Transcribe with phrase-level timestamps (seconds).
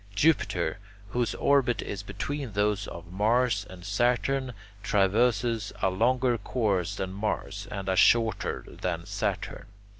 [0.15, 0.79] Jupiter,
[1.09, 7.67] whose orbit is between those of Mars and Saturn, traverses a longer course than Mars,
[7.69, 9.67] and a shorter than Saturn.